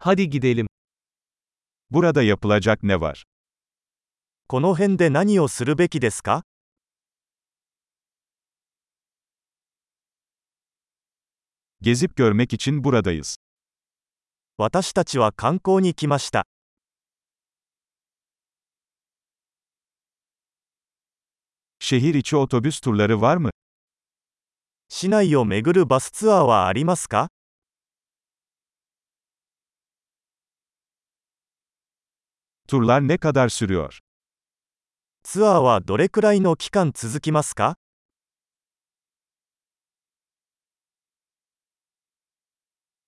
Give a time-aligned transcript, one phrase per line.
[0.00, 0.66] Hadi gidelim.
[1.90, 3.24] Burada yapılacak ne var?
[4.48, 6.44] この辺で何をするべきですか
[11.82, 13.36] Gezip görmek için buradayız.
[14.58, 16.44] 私たちは観光に来ました。
[21.80, 23.50] Şehir içi otobüs turları var mı?
[24.88, 27.28] 市内を巡るバスツアーはありますか
[32.67, 33.99] Turlar ne kadar sürüyor?
[35.23, 37.75] ツアーはどれくらいの期間続きますか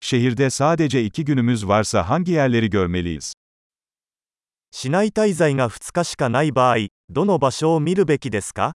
[0.00, 3.32] Şehirde sadece iki günümüz varsa hangi yerleri görmeliyiz?
[4.70, 6.76] 市内滞在が2日しかない場合、
[7.10, 8.72] どの場所を見るべきですか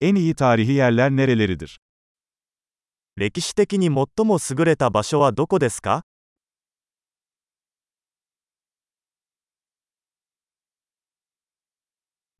[0.00, 1.78] En iyi tarihi yerler nereleridir?
[3.21, 6.03] 歴史的に最も優れた場所はどこですか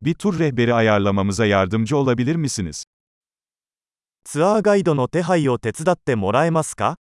[0.00, 2.84] Bir tur rehberi ayarlamamıza yardımcı olabilir misiniz?
[4.24, 6.96] ツアーガイドの手配を手伝ってもらえますか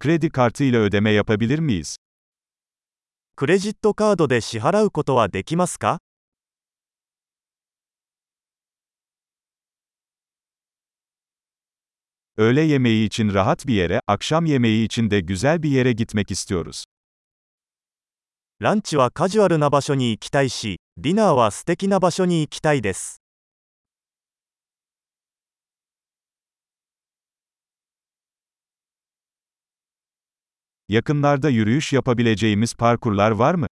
[0.00, 1.96] Kredi kartı ile ödeme yapabilir miyiz?
[3.36, 5.98] クレジットカードで支払うことはできますか
[12.37, 16.85] Öğle yemeği için rahat bir yere, akşam yemeği için de güzel bir yere gitmek istiyoruz.
[18.61, 23.21] ランチはカジュアルな場所に行きたいし、ディナーは素敵な場所に行きたいです。
[30.89, 33.67] Yakınlarda yürüyüş yapabileceğimiz parkurlar var mı?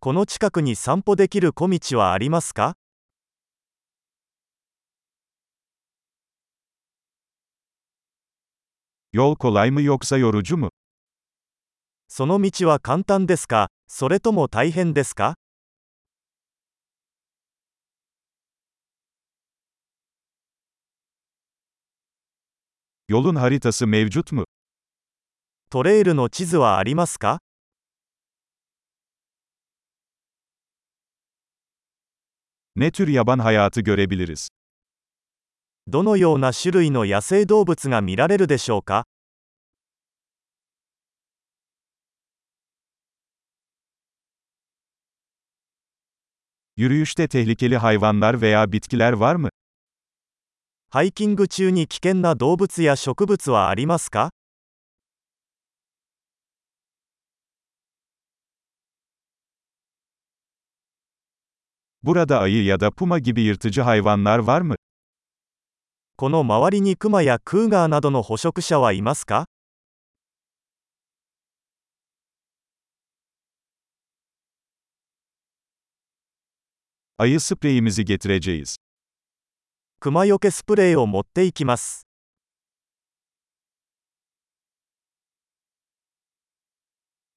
[0.00, 2.74] この近くに散歩できる小道はありますか
[9.17, 10.69] Yol kolay mı yoksa yorucu mu?
[12.07, 15.33] その道は簡単ですかそれとも大変ですか
[23.09, 24.45] Yolun haritası mevcut mu?
[25.71, 27.39] トレイルの地図はありますか
[32.75, 34.49] Ne tür yaban hayatı görebiliriz?
[35.89, 39.05] どのような種類の野生動物が見られるでしょうか?
[50.89, 54.31] ハイキング中に危険な動物や植物はありますか
[66.19, 69.45] この周りにクマやクーガーなどの捕食者はいますか
[77.19, 78.77] ？Ayı spreyimizi getireceğiz.
[79.99, 82.06] クマよけスプレーを持っていきます。